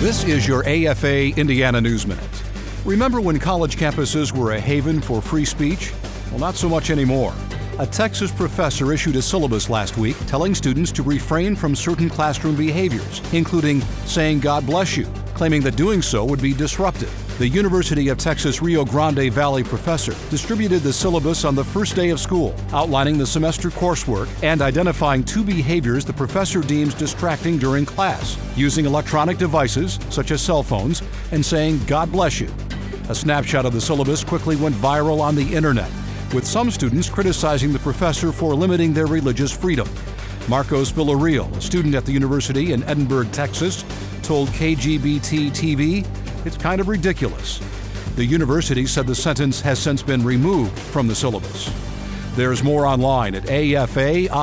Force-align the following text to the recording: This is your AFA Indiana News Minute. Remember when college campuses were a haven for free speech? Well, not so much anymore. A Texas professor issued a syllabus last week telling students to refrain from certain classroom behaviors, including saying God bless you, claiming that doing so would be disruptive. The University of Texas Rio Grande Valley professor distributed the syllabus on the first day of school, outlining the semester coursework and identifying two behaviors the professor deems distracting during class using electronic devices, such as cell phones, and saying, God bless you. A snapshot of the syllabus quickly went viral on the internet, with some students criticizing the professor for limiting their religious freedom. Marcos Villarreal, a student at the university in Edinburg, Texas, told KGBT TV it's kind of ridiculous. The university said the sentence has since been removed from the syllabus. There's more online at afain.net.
This 0.00 0.22
is 0.22 0.46
your 0.46 0.62
AFA 0.64 1.36
Indiana 1.36 1.80
News 1.80 2.06
Minute. 2.06 2.24
Remember 2.84 3.20
when 3.20 3.40
college 3.40 3.76
campuses 3.76 4.30
were 4.30 4.52
a 4.52 4.60
haven 4.60 5.00
for 5.00 5.20
free 5.20 5.44
speech? 5.44 5.92
Well, 6.30 6.38
not 6.38 6.54
so 6.54 6.68
much 6.68 6.90
anymore. 6.90 7.34
A 7.80 7.86
Texas 7.86 8.30
professor 8.30 8.92
issued 8.92 9.16
a 9.16 9.22
syllabus 9.22 9.68
last 9.68 9.98
week 9.98 10.16
telling 10.28 10.54
students 10.54 10.92
to 10.92 11.02
refrain 11.02 11.56
from 11.56 11.74
certain 11.74 12.08
classroom 12.08 12.54
behaviors, 12.54 13.20
including 13.32 13.80
saying 14.06 14.38
God 14.38 14.64
bless 14.64 14.96
you, 14.96 15.08
claiming 15.38 15.62
that 15.62 15.76
doing 15.76 16.02
so 16.02 16.24
would 16.24 16.42
be 16.42 16.52
disruptive. 16.52 17.14
The 17.38 17.46
University 17.46 18.08
of 18.08 18.18
Texas 18.18 18.60
Rio 18.60 18.84
Grande 18.84 19.32
Valley 19.32 19.62
professor 19.62 20.12
distributed 20.30 20.80
the 20.80 20.92
syllabus 20.92 21.44
on 21.44 21.54
the 21.54 21.62
first 21.62 21.94
day 21.94 22.10
of 22.10 22.18
school, 22.18 22.56
outlining 22.72 23.16
the 23.16 23.24
semester 23.24 23.70
coursework 23.70 24.28
and 24.42 24.60
identifying 24.60 25.22
two 25.22 25.44
behaviors 25.44 26.04
the 26.04 26.12
professor 26.12 26.60
deems 26.60 26.92
distracting 26.92 27.56
during 27.56 27.86
class 27.86 28.36
using 28.56 28.84
electronic 28.84 29.38
devices, 29.38 30.00
such 30.10 30.32
as 30.32 30.42
cell 30.42 30.64
phones, 30.64 31.04
and 31.30 31.46
saying, 31.46 31.78
God 31.86 32.10
bless 32.10 32.40
you. 32.40 32.52
A 33.08 33.14
snapshot 33.14 33.64
of 33.64 33.72
the 33.72 33.80
syllabus 33.80 34.24
quickly 34.24 34.56
went 34.56 34.74
viral 34.74 35.20
on 35.20 35.36
the 35.36 35.54
internet, 35.54 35.90
with 36.34 36.44
some 36.44 36.68
students 36.68 37.08
criticizing 37.08 37.72
the 37.72 37.78
professor 37.78 38.32
for 38.32 38.56
limiting 38.56 38.92
their 38.92 39.06
religious 39.06 39.56
freedom. 39.56 39.88
Marcos 40.48 40.90
Villarreal, 40.90 41.54
a 41.54 41.60
student 41.60 41.94
at 41.94 42.06
the 42.06 42.12
university 42.12 42.72
in 42.72 42.82
Edinburg, 42.84 43.30
Texas, 43.32 43.84
told 44.22 44.48
KGBT 44.48 45.50
TV 45.50 46.06
it's 46.46 46.56
kind 46.56 46.80
of 46.80 46.88
ridiculous. 46.88 47.60
The 48.16 48.24
university 48.24 48.86
said 48.86 49.06
the 49.06 49.14
sentence 49.14 49.60
has 49.60 49.78
since 49.78 50.02
been 50.02 50.24
removed 50.24 50.78
from 50.78 51.06
the 51.06 51.14
syllabus. 51.14 51.70
There's 52.34 52.64
more 52.64 52.86
online 52.86 53.34
at 53.34 53.44
afain.net. 53.44 54.38